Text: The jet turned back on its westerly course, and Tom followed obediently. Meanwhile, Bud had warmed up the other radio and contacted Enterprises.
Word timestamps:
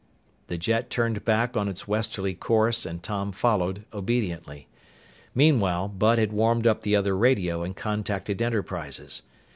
The 0.47 0.57
jet 0.57 0.89
turned 0.89 1.23
back 1.25 1.55
on 1.55 1.67
its 1.67 1.87
westerly 1.87 2.33
course, 2.33 2.87
and 2.87 3.03
Tom 3.03 3.31
followed 3.31 3.85
obediently. 3.93 4.67
Meanwhile, 5.35 5.89
Bud 5.89 6.17
had 6.17 6.33
warmed 6.33 6.65
up 6.65 6.81
the 6.81 6.95
other 6.95 7.15
radio 7.15 7.61
and 7.61 7.75
contacted 7.75 8.41
Enterprises. 8.41 9.21